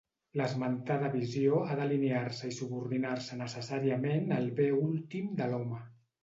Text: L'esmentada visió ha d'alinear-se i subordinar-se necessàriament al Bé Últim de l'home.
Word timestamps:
L'esmentada 0.39 1.09
visió 1.15 1.59
ha 1.65 1.75
d'alinear-se 1.79 2.49
i 2.53 2.55
subordinar-se 2.61 3.37
necessàriament 3.43 4.35
al 4.39 4.49
Bé 4.63 4.67
Últim 4.79 5.31
de 5.43 5.51
l'home. 5.55 5.85